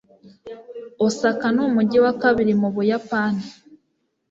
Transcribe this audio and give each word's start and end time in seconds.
osaka 1.05 1.47
n'umujyi 1.55 1.97
wa 2.05 2.13
kabiri 2.21 2.53
mu 2.61 2.69
buyapani 2.75 3.43